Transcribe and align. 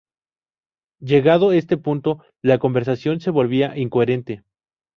Llegado 0.99 1.51
este 1.51 1.77
punto, 1.77 2.25
la 2.41 2.57
conversación 2.57 3.19
se 3.21 3.29
volvía 3.29 3.77
incoherente. 3.77 4.43